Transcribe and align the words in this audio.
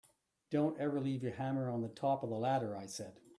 Don’t 0.49 0.79
ever 0.79 0.99
leave 0.99 1.21
your 1.21 1.33
hammer 1.35 1.69
on 1.69 1.81
the 1.81 1.87
top 1.87 2.23
of 2.23 2.31
the 2.31 2.35
ladder, 2.39 2.75
I 2.75 2.87
said. 2.87 3.19